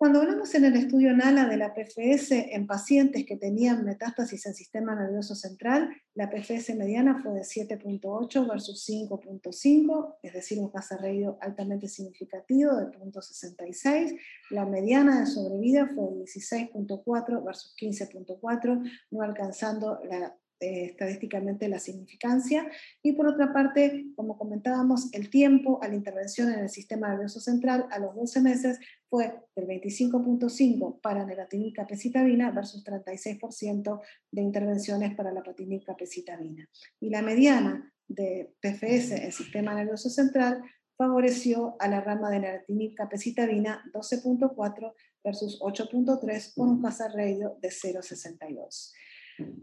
Cuando 0.00 0.22
hablamos 0.22 0.54
en 0.54 0.64
el 0.64 0.76
estudio 0.76 1.14
NALA 1.14 1.46
de 1.46 1.58
la 1.58 1.74
PFS 1.74 2.32
en 2.32 2.66
pacientes 2.66 3.26
que 3.26 3.36
tenían 3.36 3.84
metástasis 3.84 4.46
en 4.46 4.54
sistema 4.54 4.94
nervioso 4.94 5.34
central, 5.34 5.90
la 6.14 6.30
PFS 6.30 6.74
mediana 6.74 7.22
fue 7.22 7.34
de 7.34 7.42
7.8 7.42 8.48
versus 8.48 8.88
5.5, 8.88 10.14
es 10.22 10.32
decir, 10.32 10.58
un 10.58 10.70
hazard 10.72 11.02
radio 11.02 11.36
altamente 11.42 11.86
significativo 11.86 12.74
de 12.76 12.86
0.66. 12.86 14.18
La 14.48 14.64
mediana 14.64 15.20
de 15.20 15.26
sobrevida 15.26 15.86
fue 15.88 16.14
de 16.14 16.24
16.4 16.24 17.44
versus 17.44 17.76
15.4, 17.76 18.90
no 19.10 19.20
alcanzando 19.20 20.00
la 20.08 20.34
eh, 20.62 20.84
estadísticamente 20.84 21.70
la 21.70 21.78
significancia. 21.78 22.70
Y 23.02 23.12
por 23.12 23.26
otra 23.26 23.50
parte, 23.50 24.04
como 24.14 24.36
comentábamos, 24.36 25.08
el 25.14 25.30
tiempo 25.30 25.78
a 25.82 25.88
la 25.88 25.94
intervención 25.94 26.52
en 26.52 26.58
el 26.58 26.68
sistema 26.68 27.08
nervioso 27.08 27.40
central 27.40 27.86
a 27.90 27.98
los 27.98 28.14
12 28.14 28.42
meses 28.42 28.78
fue 29.10 29.42
del 29.56 29.66
25.5 29.66 31.00
para 31.00 31.26
negatinib 31.26 31.74
capecitabina 31.74 32.52
versus 32.52 32.84
36% 32.84 34.00
de 34.30 34.42
intervenciones 34.42 35.14
para 35.16 35.32
la 35.32 35.42
patinib 35.42 35.84
capecitabina. 35.84 36.68
Y 37.00 37.10
la 37.10 37.20
mediana 37.20 37.92
de 38.06 38.54
PFS 38.60 39.12
en 39.12 39.32
sistema 39.32 39.74
nervioso 39.74 40.08
central 40.08 40.62
favoreció 40.96 41.76
a 41.80 41.88
la 41.88 42.00
rama 42.00 42.30
de 42.30 42.40
negatinib 42.40 42.94
capecitabina 42.94 43.82
12.4 43.92 44.94
versus 45.24 45.60
8.3 45.60 46.54
con 46.54 46.70
un 46.70 46.86
hazard 46.86 47.14
radio 47.14 47.58
de 47.60 47.68
0.62. 47.68 48.92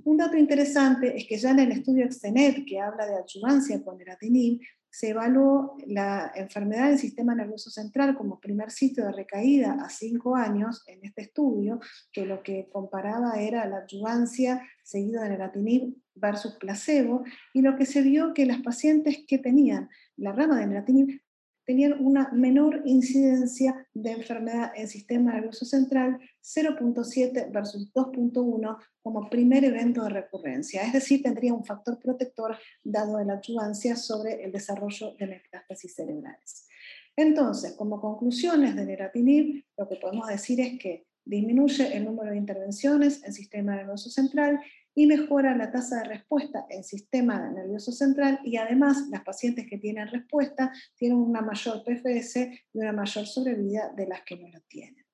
Un 0.03 0.17
dato 0.17 0.35
interesante 0.35 1.15
es 1.15 1.25
que 1.27 1.37
ya 1.37 1.51
en 1.51 1.59
el 1.59 1.71
estudio 1.71 2.05
Extenet, 2.05 2.65
que 2.65 2.79
habla 2.79 3.05
de 3.05 3.15
adyuvancia 3.15 3.81
con 3.83 3.97
neratinib, 3.97 4.59
se 4.89 5.09
evaluó 5.09 5.77
la 5.85 6.31
enfermedad 6.35 6.89
del 6.89 6.97
sistema 6.99 7.35
nervioso 7.35 7.69
central 7.69 8.15
como 8.15 8.39
primer 8.39 8.71
sitio 8.71 9.05
de 9.05 9.11
recaída 9.11 9.77
a 9.83 9.89
cinco 9.89 10.35
años 10.35 10.83
en 10.87 11.03
este 11.03 11.23
estudio, 11.23 11.79
que 12.11 12.25
lo 12.25 12.41
que 12.41 12.67
comparaba 12.71 13.39
era 13.39 13.67
la 13.67 13.77
adyuvancia 13.77 14.61
seguido 14.83 15.21
de 15.21 15.29
neratinib 15.29 15.95
versus 16.15 16.55
placebo, 16.55 17.23
y 17.53 17.61
lo 17.61 17.75
que 17.75 17.85
se 17.85 18.01
vio 18.01 18.33
que 18.33 18.45
las 18.45 18.61
pacientes 18.61 19.23
que 19.27 19.37
tenían 19.37 19.89
la 20.15 20.31
rama 20.31 20.59
de 20.59 20.67
neratinib 20.67 21.21
tenían 21.67 22.03
una 22.03 22.29
menor 22.31 22.81
incidencia 22.85 23.85
de 23.93 24.11
enfermedad 24.13 24.71
en 24.73 24.87
sistema 24.87 25.33
nervioso 25.33 25.65
central, 25.65 26.17
0.7 26.41 27.51
versus 27.51 27.93
2.1 27.93 28.77
como 29.01 29.29
primer 29.29 29.65
evento 29.65 30.01
de 30.05 30.09
recurrencia, 30.11 30.83
es 30.83 30.93
decir, 30.93 31.21
tendría 31.21 31.53
un 31.53 31.65
factor 31.65 31.99
protector 31.99 32.57
dado 32.83 33.17
de 33.17 33.25
la 33.25 33.33
adyuvancia 33.33 33.97
sobre 33.97 34.45
el 34.45 34.53
desarrollo 34.53 35.13
de 35.19 35.27
metástasis 35.27 35.93
cerebrales. 35.93 36.69
Entonces, 37.17 37.73
como 37.73 37.99
conclusiones 37.99 38.73
de 38.73 38.85
neratinib, 38.85 39.65
lo 39.77 39.89
que 39.89 39.97
podemos 39.97 40.27
decir 40.29 40.61
es 40.61 40.79
que 40.79 41.05
disminuye 41.25 41.97
el 41.97 42.05
número 42.05 42.31
de 42.31 42.37
intervenciones 42.37 43.21
en 43.25 43.33
sistema 43.33 43.75
nervioso 43.75 44.09
central 44.09 44.61
y 44.97 45.05
mejora 45.05 45.55
la 45.55 45.69
tasa 45.69 45.97
de 45.97 46.05
respuesta 46.05 46.65
en 46.71 46.83
sistema 46.83 47.51
nervioso 47.51 47.91
central 47.91 48.39
y 48.43 48.57
además 48.57 49.07
las 49.11 49.23
pacientes 49.23 49.67
que 49.69 49.77
tienen 49.77 50.07
respuesta 50.07 50.73
tienen 50.95 51.19
una 51.19 51.41
mayor 51.41 51.83
PFS 51.83 52.49
y 52.73 52.79
una 52.79 52.93
mayor 52.93 53.27
sobrevida 53.27 53.93
de 53.95 54.07
las 54.07 54.23
que 54.23 54.37
no 54.37 54.47
lo 54.47 54.59
tienen. 54.61 55.05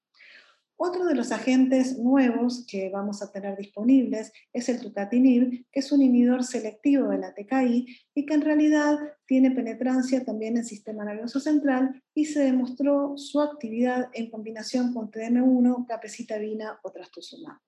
Otro 0.78 1.04
de 1.04 1.16
los 1.16 1.34
agentes 1.34 2.00
nuevos 2.00 2.66
que 2.66 2.90
vamos 2.92 3.22
a 3.22 3.30
tener 3.34 3.58
disponibles 3.58 4.32
es 4.54 4.70
el 4.70 4.80
tucatinib, 4.80 5.66
que 5.70 5.82
es 5.82 5.92
un 5.92 6.02
inhibidor 6.02 6.46
selectivo 6.46 7.10
de 7.10 7.18
la 7.18 7.34
TKI 7.34 7.86
y 8.16 8.26
que 8.26 8.34
en 8.36 8.42
realidad 8.42 8.98
tiene 9.26 9.52
penetrancia 9.52 10.24
también 10.24 10.56
en 10.56 10.64
sistema 10.64 11.04
nervioso 11.04 11.42
central 11.42 12.02
y 12.14 12.24
se 12.24 12.40
demostró 12.40 13.18
su 13.18 13.42
actividad 13.42 14.10
en 14.14 14.32
combinación 14.32 14.94
con 14.94 15.12
TM1, 15.12 15.86
capecitabina 15.86 16.80
o 16.84 16.90
trastuzumab. 16.90 17.60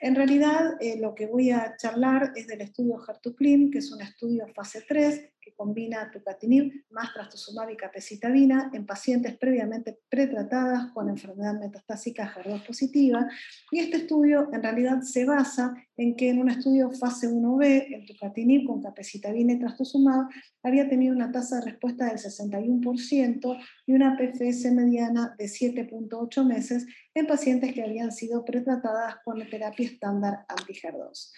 En 0.00 0.14
realidad, 0.14 0.76
eh, 0.80 0.98
lo 0.98 1.14
que 1.14 1.26
voy 1.26 1.50
a 1.50 1.76
charlar 1.76 2.32
es 2.34 2.46
del 2.46 2.62
estudio 2.62 2.98
Hertuclin, 3.06 3.70
que 3.70 3.78
es 3.78 3.92
un 3.92 4.00
estudio 4.00 4.46
fase 4.48 4.82
3 4.88 5.28
que 5.40 5.52
combina 5.54 6.10
tucatinib 6.10 6.84
más 6.90 7.12
trastuzumab 7.12 7.70
y 7.70 7.76
capecitabina 7.76 8.70
en 8.72 8.86
pacientes 8.86 9.36
previamente 9.36 9.98
pretratadas 10.08 10.92
con 10.92 11.08
enfermedad 11.08 11.58
metastásica 11.58 12.32
HER2 12.34 12.66
positiva. 12.66 13.28
Y 13.70 13.80
este 13.80 13.98
estudio 13.98 14.48
en 14.52 14.62
realidad 14.62 15.02
se 15.02 15.24
basa 15.24 15.74
en 15.96 16.16
que 16.16 16.30
en 16.30 16.40
un 16.40 16.50
estudio 16.50 16.90
fase 16.90 17.28
1b, 17.28 17.94
el 17.94 18.06
tucatinib 18.06 18.66
con 18.66 18.82
capecitabina 18.82 19.52
y 19.52 19.58
trastuzumab 19.58 20.28
había 20.62 20.88
tenido 20.88 21.14
una 21.14 21.30
tasa 21.30 21.56
de 21.56 21.70
respuesta 21.72 22.06
del 22.06 22.18
61% 22.18 23.58
y 23.86 23.92
una 23.92 24.16
PFS 24.16 24.72
mediana 24.72 25.34
de 25.38 25.46
7.8 25.46 26.46
meses 26.46 26.86
en 27.14 27.26
pacientes 27.26 27.72
que 27.72 27.82
habían 27.82 28.12
sido 28.12 28.44
pretratadas 28.44 29.16
con 29.24 29.40
terapia 29.50 29.86
estándar 29.86 30.44
anti-HER2. 30.48 31.32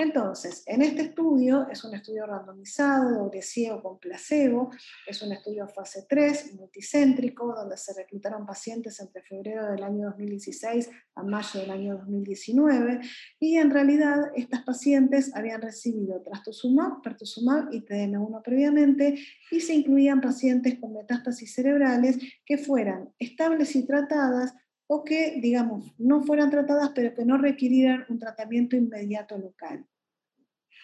Entonces, 0.00 0.62
en 0.66 0.80
este 0.80 1.02
estudio, 1.02 1.66
es 1.72 1.82
un 1.82 1.92
estudio 1.92 2.24
randomizado, 2.24 3.18
doble 3.18 3.42
ciego 3.42 3.82
con 3.82 3.98
placebo, 3.98 4.70
es 5.04 5.20
un 5.22 5.32
estudio 5.32 5.66
fase 5.66 6.06
3, 6.08 6.54
multicéntrico, 6.54 7.52
donde 7.52 7.76
se 7.76 7.92
reclutaron 7.94 8.46
pacientes 8.46 9.00
entre 9.00 9.22
febrero 9.22 9.72
del 9.72 9.82
año 9.82 10.06
2016 10.10 10.88
a 11.16 11.24
mayo 11.24 11.58
del 11.58 11.72
año 11.72 11.96
2019, 11.96 13.00
y 13.40 13.56
en 13.56 13.70
realidad 13.72 14.30
estas 14.36 14.62
pacientes 14.62 15.34
habían 15.34 15.62
recibido 15.62 16.22
trastuzumab, 16.22 17.02
pertuzumab 17.02 17.72
y 17.72 17.84
TM1 17.84 18.40
previamente, 18.44 19.18
y 19.50 19.60
se 19.60 19.74
incluían 19.74 20.20
pacientes 20.20 20.78
con 20.78 20.92
metástasis 20.92 21.52
cerebrales 21.52 22.18
que 22.46 22.56
fueran 22.56 23.12
estables 23.18 23.74
y 23.74 23.84
tratadas 23.84 24.54
o 24.88 25.04
que, 25.04 25.38
digamos, 25.40 25.94
no 25.98 26.22
fueran 26.22 26.50
tratadas, 26.50 26.90
pero 26.94 27.14
que 27.14 27.24
no 27.24 27.38
requirieran 27.38 28.04
un 28.08 28.18
tratamiento 28.18 28.74
inmediato 28.74 29.38
local. 29.38 29.86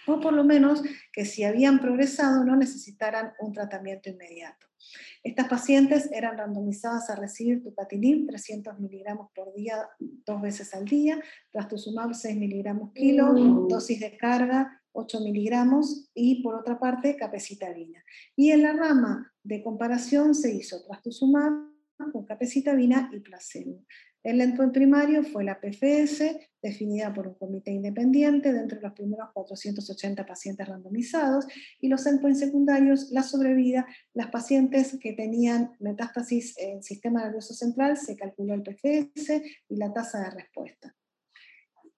O 0.07 0.21
por 0.21 0.35
lo 0.35 0.45
menos 0.45 0.83
que 1.13 1.25
si 1.25 1.43
habían 1.45 1.81
progresado 1.81 2.45
no 2.45 2.55
necesitaran 2.55 3.33
un 3.41 3.53
tratamiento 3.53 4.11
inmediato. 4.11 4.67
Estas 5.23 5.49
pacientes 5.49 6.11
eran 6.13 6.37
randomizadas 6.37 7.09
a 7.09 7.17
recibir 7.17 7.63
tupatinib 7.63 8.27
300 8.27 8.79
miligramos 8.79 9.31
por 9.35 9.55
día, 9.55 9.89
dos 9.99 10.43
veces 10.43 10.75
al 10.75 10.85
día, 10.85 11.19
trastuzumab 11.51 12.13
6 12.15 12.37
miligramos 12.37 12.93
kilo, 12.93 13.33
mm. 13.33 13.69
dosis 13.69 13.99
de 14.01 14.17
carga 14.19 14.83
8 14.95 15.21
miligramos 15.21 16.09
y 16.15 16.43
por 16.43 16.55
otra 16.55 16.79
parte 16.79 17.17
capecitabina. 17.17 18.05
Y 18.37 18.51
en 18.51 18.63
la 18.63 18.73
rama 18.73 19.33
de 19.43 19.63
comparación 19.63 20.35
se 20.35 20.55
hizo 20.55 20.83
trastuzumab 20.85 21.74
con 22.13 22.25
capecitabina 22.25 23.11
y 23.13 23.21
placebo. 23.21 23.85
El 24.23 24.41
endpoint 24.41 24.73
primario 24.73 25.23
fue 25.23 25.45
la 25.45 25.61
PFS, 25.61 26.49
definida 26.63 27.13
por 27.13 27.29
un 27.29 27.35
comité 27.35 27.73
independiente 27.73 28.55
dentro 28.55 28.79
de 28.79 28.83
los 28.83 28.95
primeros 28.95 29.29
480 29.35 30.25
pacientes 30.25 30.67
randomizados, 30.67 31.47
y 31.79 31.89
los 31.89 32.07
endpoints 32.07 32.41
secundarios, 32.41 33.11
la 33.11 33.23
sobrevida, 33.23 33.87
las 34.15 34.31
pacientes 34.31 34.99
que 34.99 35.13
tenían 35.13 35.73
metástasis 35.79 36.57
en 36.59 36.83
sistema 36.83 37.23
nervioso 37.23 37.53
central, 37.53 37.99
se 37.99 38.17
calculó 38.17 38.55
el 38.55 38.63
PFS 38.63 39.43
y 39.69 39.77
la 39.77 39.93
tasa 39.93 40.21
de 40.21 40.31
respuesta. 40.31 40.97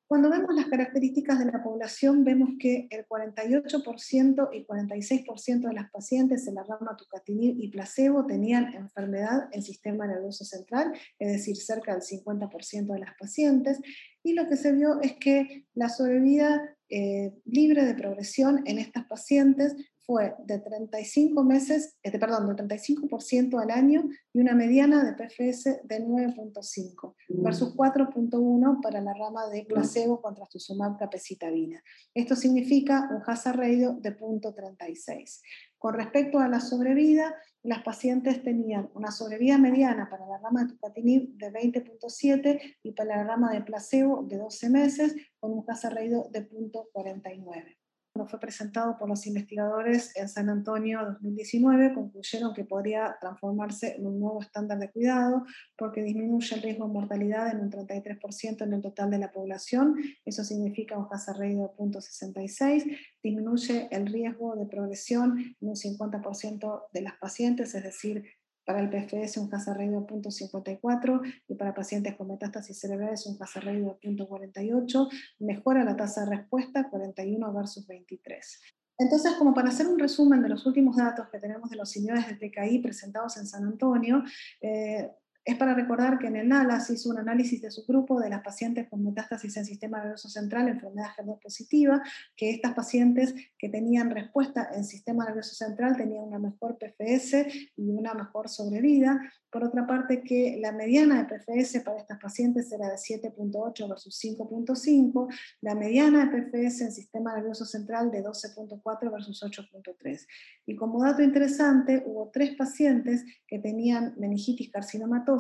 Cuando 0.09 0.31
vemos 0.31 0.55
las 0.55 0.67
características 0.67 1.41
de 1.41 1.47
la 1.47 1.65
población, 1.65 2.23
vemos 2.23 2.51
que 2.61 2.87
el 2.91 3.09
48% 3.09 4.51
y 4.53 4.65
46% 4.65 5.69
de 5.69 5.75
las 5.75 5.91
pacientes 5.91 6.47
en 6.47 6.55
la 6.55 6.63
rama 6.63 6.97
tucatinib 6.97 7.57
y 7.59 7.71
placebo 7.71 8.25
tenían 8.25 8.73
enfermedad 8.75 9.49
en 9.51 9.63
sistema 9.63 10.07
nervioso 10.07 10.45
central, 10.45 10.93
es 11.19 11.33
decir, 11.33 11.57
cerca 11.57 11.93
del 11.93 12.03
50% 12.03 12.93
de 12.93 13.01
las 13.01 13.17
pacientes, 13.19 13.81
y 14.23 14.35
lo 14.35 14.47
que 14.47 14.57
se 14.57 14.73
vio 14.73 15.01
es 15.01 15.15
que 15.15 15.67
la 15.75 15.89
sobrevida 15.89 16.77
eh, 16.89 17.33
libre 17.45 17.85
de 17.85 17.95
progresión 17.95 18.63
en 18.65 18.79
estas 18.79 19.07
pacientes 19.07 19.75
fue 20.07 20.35
de 20.45 20.61
35 20.61 21.43
meses, 21.43 21.97
este, 22.03 22.19
perdón, 22.19 22.47
de 22.47 22.63
35% 22.63 23.61
al 23.61 23.71
año 23.71 24.09
y 24.33 24.41
una 24.41 24.55
mediana 24.55 25.05
de 25.05 25.15
PFS 25.15 25.81
de 25.83 26.01
9.5 26.01 27.15
versus 27.29 27.75
4.1 27.75 28.81
para 28.81 29.01
la 29.01 29.13
rama 29.15 29.49
de 29.49 29.65
placebo 29.65 30.23
contra 30.23 30.45
trastuzumab 30.45 30.97
capecitabina. 30.97 31.83
Esto 32.15 32.37
significa 32.37 33.09
un 33.11 33.23
hazard 33.27 33.59
radio 33.59 33.95
de 34.01 34.17
0.36. 34.17 35.41
Con 35.77 35.95
respecto 35.95 36.39
a 36.39 36.49
la 36.49 36.61
sobrevida, 36.61 37.35
las 37.63 37.83
pacientes 37.83 38.45
tenían 38.45 38.89
una 38.95 39.11
sobrevida 39.11 39.59
mediana 39.59 40.09
para 40.09 40.25
la 40.27 40.39
rama 40.39 40.65
de 40.65 40.73
tucatinib 40.75 41.37
de 41.37 41.53
20.7 41.53 42.77
y 42.85 42.93
para 42.93 43.17
la 43.17 43.25
rama 43.25 43.53
de 43.53 43.63
placebo 43.63 44.23
de 44.23 44.39
12 44.39 44.71
meses, 44.71 45.17
con 45.41 45.53
un 45.53 45.65
hazard 45.69 45.95
radio 45.95 46.29
de 46.31 46.49
0.49. 46.49 47.76
fue 48.25 48.41
presentado 48.41 48.97
por 48.97 49.09
los 49.09 49.27
investigadores 49.27 50.17
en 50.17 50.29
San 50.29 50.49
Antonio 50.49 51.05
2019, 51.05 51.93
concluyeron 51.93 52.55
que 52.55 52.65
podría 52.65 53.17
transformarse 53.21 53.97
en 53.97 54.07
un 54.07 54.21
nuevo 54.21 54.41
estándar 54.41 54.79
de 54.79 54.91
cuidado 54.91 55.45
porque 55.77 56.03
disminuye 56.03 56.55
el 56.55 56.63
riesgo 56.63 56.87
de 56.87 56.93
mortalidad 56.95 57.51
en 57.51 57.61
un 57.61 57.71
33% 57.71 58.63
en 58.63 58.73
el 58.73 58.81
total 58.81 59.11
de 59.11 59.19
la 59.19 59.33
población, 59.33 59.97
eso 60.25 60.45
significa 60.45 60.97
un 60.97 61.09
hazard 61.11 61.39
ratio 61.39 61.75
de 61.79 61.85
0.66, 61.85 62.99
disminuye 63.23 63.89
el 63.91 64.07
riesgo 64.07 64.57
de 64.57 64.67
progresión 64.67 65.39
en 65.61 65.69
un 65.69 65.75
50% 65.75 66.85
de 66.93 67.01
las 67.03 67.17
pacientes, 67.19 67.75
es 67.75 67.83
decir, 67.83 68.25
para 68.67 68.81
el 68.81 68.91
PFS 68.91 69.39
un 69.39 69.55
hazard 69.55 69.79
de 69.79 69.87
0.54 69.87 71.23
y 71.49 71.55
para 71.55 71.73
pacientes 71.73 72.17
con 72.17 72.29
metástasis 72.29 72.79
cerebrales 72.79 73.25
un 73.27 73.41
hazard 73.41 73.67
de 73.67 73.83
0.48, 73.83 75.09
mejora 75.39 75.85
la 75.85 75.97
tasa 75.97 76.25
de 76.25 76.37
respuesta 76.37 76.91
41 76.91 77.53
versus 77.55 77.87
23. 77.87 78.61
Entonces, 78.99 79.35
como 79.35 79.55
para 79.55 79.69
hacer 79.69 79.87
un 79.87 79.99
resumen 79.99 80.43
de 80.43 80.49
los 80.49 80.67
últimos 80.67 80.97
datos 80.97 81.29
que 81.31 81.39
tenemos 81.39 81.71
de 81.71 81.77
los 81.77 81.91
señores 81.91 82.27
de 82.27 82.35
TKI 82.35 82.81
presentados 82.81 83.37
en 83.37 83.47
San 83.47 83.65
Antonio, 83.65 84.23
eh, 84.61 85.11
es 85.47 85.57
para 85.57 85.75
recordar 85.75 86.19
que 86.19 86.27
en 86.27 86.35
el 86.35 86.49
NALAS 86.49 86.91
hizo 86.91 87.09
un 87.09 87.19
análisis 87.19 87.63
de 87.63 87.71
su 87.71 87.87
grupo 87.87 88.19
de 88.19 88.29
las 88.29 88.43
pacientes 88.43 88.89
con 88.89 89.05
metástasis 89.05 89.57
en 89.57 89.65
sistema 89.65 90.01
nervioso 90.01 90.29
central, 90.29 90.67
enfermedad 90.67 91.11
HER2 91.17 91.41
positiva, 91.41 92.03
que 92.37 92.51
estas 92.51 92.75
pacientes 92.75 93.33
que 93.57 93.69
tenían 93.69 94.11
respuesta 94.11 94.69
en 94.75 94.85
sistema 94.85 95.25
nervioso 95.25 95.55
central 95.55 95.97
tenían 95.97 96.25
una 96.25 96.41
mejor 96.41 96.77
PFS 96.79 97.47
y 97.77 97.91
una 97.91 98.13
mejor 98.13 98.49
sobrevida. 98.49 99.21
Por 99.49 99.63
otra 99.63 99.87
parte, 99.87 100.23
que 100.23 100.59
la 100.61 100.73
mediana 100.73 101.23
de 101.23 101.39
PFS 101.39 101.81
para 101.85 102.01
estas 102.01 102.19
pacientes 102.19 102.71
era 102.73 102.89
de 102.89 102.97
7.8 102.97 103.89
versus 103.89 104.21
5.5, 104.21 105.33
la 105.61 105.77
mediana 105.77 106.27
de 106.27 106.43
PFS 106.43 106.81
en 106.81 106.93
sistema 106.93 107.37
nervioso 107.37 107.65
central 107.65 108.11
de 108.11 108.25
12.4 108.25 109.13
versus 109.13 109.41
8.3. 109.45 110.27
Y 110.67 110.75
como 110.75 111.05
dato 111.05 111.23
interesante, 111.23 112.03
hubo 112.05 112.31
tres 112.33 112.57
pacientes 112.57 113.25
que 113.47 113.61
tenían 113.61 114.15
meningitis 114.19 114.73
carcinomatosa 114.73 115.36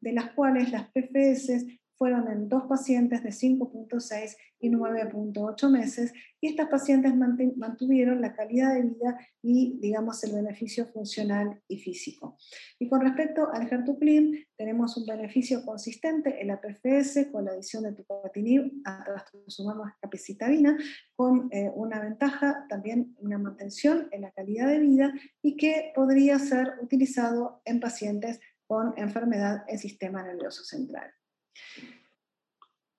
de 0.00 0.12
las 0.12 0.32
cuales 0.32 0.70
las 0.70 0.90
PFS 0.90 1.66
fueron 2.02 2.26
en 2.28 2.48
dos 2.48 2.64
pacientes 2.64 3.22
de 3.22 3.30
5.6 3.30 4.36
y 4.58 4.70
9.8 4.70 5.70
meses, 5.70 6.12
y 6.40 6.48
estas 6.48 6.68
pacientes 6.68 7.14
mantuvieron 7.14 8.20
la 8.20 8.34
calidad 8.34 8.74
de 8.74 8.82
vida 8.82 9.18
y, 9.40 9.78
digamos, 9.78 10.24
el 10.24 10.32
beneficio 10.32 10.86
funcional 10.86 11.62
y 11.68 11.78
físico. 11.78 12.36
Y 12.80 12.88
con 12.88 13.02
respecto 13.02 13.52
al 13.52 13.72
Hertuplim, 13.72 14.44
tenemos 14.56 14.96
un 14.96 15.06
beneficio 15.06 15.64
consistente 15.64 16.40
en 16.40 16.48
la 16.48 16.60
PFS 16.60 17.30
con 17.30 17.44
la 17.44 17.52
adición 17.52 17.84
de 17.84 17.92
tucatinib 17.92 18.72
a 18.84 19.04
trastuzumab 19.04 19.92
capecitabina, 20.00 20.76
con 21.14 21.48
eh, 21.52 21.70
una 21.74 22.00
ventaja 22.00 22.66
también 22.68 23.14
una 23.18 23.38
mantención 23.38 24.08
en 24.10 24.22
la 24.22 24.32
calidad 24.32 24.66
de 24.68 24.80
vida 24.80 25.12
y 25.40 25.56
que 25.56 25.92
podría 25.94 26.40
ser 26.40 26.78
utilizado 26.82 27.62
en 27.64 27.78
pacientes 27.78 28.40
con 28.66 28.94
enfermedad 28.96 29.64
en 29.68 29.78
sistema 29.78 30.22
nervioso 30.22 30.64
central. 30.64 31.10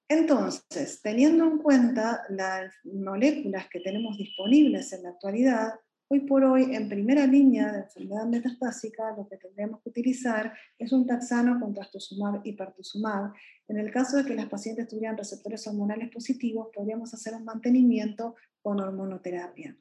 Entonces, 0.09 1.01
teniendo 1.01 1.45
en 1.45 1.57
cuenta 1.57 2.23
las 2.29 2.73
moléculas 2.83 3.67
que 3.69 3.79
tenemos 3.79 4.17
disponibles 4.17 4.93
en 4.93 5.03
la 5.03 5.09
actualidad, 5.09 5.73
hoy 6.09 6.19
por 6.19 6.43
hoy 6.43 6.75
en 6.75 6.87
primera 6.87 7.25
línea 7.25 7.71
de 7.71 7.79
enfermedad 7.79 8.25
metastásica 8.27 9.15
lo 9.17 9.27
que 9.27 9.37
tendríamos 9.37 9.81
que 9.81 9.89
utilizar 9.89 10.53
es 10.77 10.91
un 10.91 11.07
taxano 11.07 11.59
con 11.59 11.73
trastuzumab 11.73 12.41
y 12.43 12.53
pertuzumab. 12.53 13.33
En 13.67 13.77
el 13.77 13.91
caso 13.91 14.17
de 14.17 14.25
que 14.25 14.35
las 14.35 14.47
pacientes 14.47 14.87
tuvieran 14.87 15.17
receptores 15.17 15.65
hormonales 15.65 16.11
positivos, 16.11 16.67
podríamos 16.71 17.11
hacer 17.13 17.33
un 17.33 17.45
mantenimiento 17.45 18.35
con 18.61 18.79
hormonoterapia. 18.79 19.75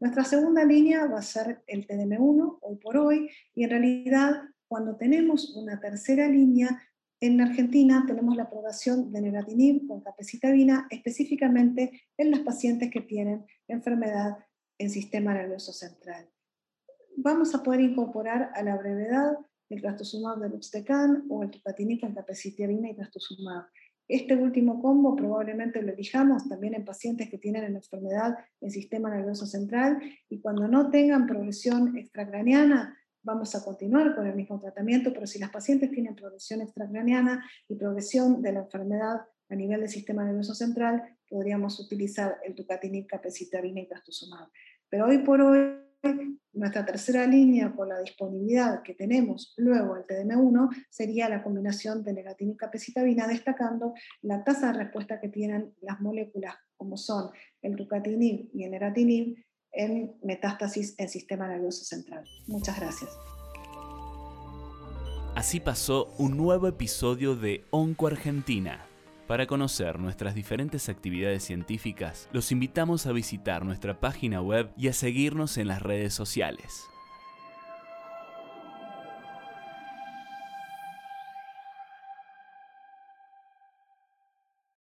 Nuestra 0.00 0.24
segunda 0.24 0.64
línea 0.64 1.06
va 1.06 1.20
a 1.20 1.22
ser 1.22 1.62
el 1.66 1.86
TDM1, 1.86 2.58
hoy 2.60 2.76
por 2.76 2.96
hoy, 2.96 3.30
y 3.54 3.64
en 3.64 3.70
realidad 3.70 4.42
cuando 4.68 4.96
tenemos 4.96 5.56
una 5.56 5.80
tercera 5.80 6.28
línea, 6.28 6.82
en 7.20 7.40
Argentina 7.40 8.04
tenemos 8.06 8.36
la 8.36 8.44
aprobación 8.44 9.10
de 9.10 9.22
negatinib 9.22 9.86
con 9.86 10.02
capecitabina 10.02 10.86
específicamente 10.90 12.02
en 12.18 12.30
las 12.30 12.40
pacientes 12.40 12.90
que 12.90 13.00
tienen 13.00 13.46
enfermedad 13.68 14.38
en 14.78 14.90
sistema 14.90 15.32
nervioso 15.32 15.72
central. 15.72 16.28
Vamos 17.16 17.54
a 17.54 17.62
poder 17.62 17.80
incorporar 17.80 18.50
a 18.54 18.62
la 18.62 18.76
brevedad 18.76 19.38
el 19.70 19.80
trastuzumab 19.80 20.38
de 20.38 20.50
Luxtecan 20.50 21.24
o 21.30 21.42
el 21.42 21.50
tucatinib 21.50 22.00
con 22.00 22.14
capecitabina 22.14 22.90
y 22.90 22.94
trastuzumab. 22.94 23.64
Este 24.08 24.36
último 24.36 24.80
combo 24.80 25.16
probablemente 25.16 25.82
lo 25.82 25.92
elijamos 25.92 26.48
también 26.48 26.74
en 26.74 26.84
pacientes 26.84 27.28
que 27.28 27.38
tienen 27.38 27.64
una 27.64 27.78
enfermedad 27.78 28.36
en 28.60 28.70
sistema 28.70 29.10
nervioso 29.10 29.46
central 29.46 30.00
y 30.28 30.40
cuando 30.40 30.68
no 30.68 30.90
tengan 30.90 31.26
progresión 31.26 31.96
extracraniana, 31.96 32.96
vamos 33.26 33.54
a 33.56 33.64
continuar 33.64 34.14
con 34.14 34.24
el 34.26 34.36
mismo 34.36 34.58
tratamiento, 34.60 35.12
pero 35.12 35.26
si 35.26 35.40
las 35.40 35.50
pacientes 35.50 35.90
tienen 35.90 36.14
progresión 36.14 36.60
extracraniana 36.60 37.44
y 37.68 37.74
progresión 37.74 38.40
de 38.40 38.52
la 38.52 38.60
enfermedad 38.60 39.22
a 39.48 39.54
nivel 39.54 39.80
del 39.80 39.88
sistema 39.88 40.24
nervioso 40.24 40.54
central, 40.54 41.02
podríamos 41.28 41.78
utilizar 41.80 42.38
el 42.44 42.54
tucatinib, 42.54 43.06
capecitabina 43.06 43.80
y 43.80 43.88
trastuzumab. 43.88 44.48
Pero 44.88 45.06
hoy 45.06 45.18
por 45.18 45.40
hoy, 45.40 45.82
nuestra 46.52 46.86
tercera 46.86 47.26
línea 47.26 47.74
con 47.74 47.88
la 47.88 47.98
disponibilidad 47.98 48.82
que 48.82 48.94
tenemos 48.94 49.54
luego 49.56 49.96
el 49.96 50.06
TDM1 50.06 50.86
sería 50.88 51.28
la 51.28 51.42
combinación 51.42 52.04
de 52.04 52.12
negatinib 52.12 52.56
capecitabina, 52.56 53.26
destacando 53.26 53.92
la 54.22 54.44
tasa 54.44 54.72
de 54.72 54.84
respuesta 54.84 55.20
que 55.20 55.28
tienen 55.28 55.74
las 55.80 56.00
moléculas 56.00 56.54
como 56.76 56.96
son 56.96 57.30
el 57.62 57.74
tucatinib 57.74 58.50
y 58.52 58.64
el 58.64 58.70
neratinib 58.70 59.36
en 59.76 60.16
metástasis 60.22 60.94
en 60.98 61.08
sistema 61.08 61.46
nervioso 61.46 61.84
central. 61.84 62.24
Muchas 62.46 62.80
gracias. 62.80 63.10
Así 65.34 65.60
pasó 65.60 66.14
un 66.18 66.36
nuevo 66.36 66.66
episodio 66.66 67.36
de 67.36 67.64
Onco 67.70 68.06
Argentina. 68.06 68.86
Para 69.26 69.46
conocer 69.46 69.98
nuestras 69.98 70.34
diferentes 70.34 70.88
actividades 70.88 71.44
científicas, 71.44 72.28
los 72.32 72.52
invitamos 72.52 73.06
a 73.06 73.12
visitar 73.12 73.64
nuestra 73.64 74.00
página 74.00 74.40
web 74.40 74.70
y 74.76 74.88
a 74.88 74.92
seguirnos 74.92 75.58
en 75.58 75.68
las 75.68 75.82
redes 75.82 76.14
sociales. 76.14 76.86